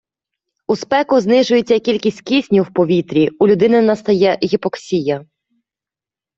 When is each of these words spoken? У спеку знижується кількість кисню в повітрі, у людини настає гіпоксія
У 0.67 0.75
спеку 0.75 1.19
знижується 1.19 1.79
кількість 1.79 2.21
кисню 2.21 2.63
в 2.63 2.73
повітрі, 2.73 3.29
у 3.29 3.47
людини 3.47 3.81
настає 3.81 4.39
гіпоксія 4.43 5.25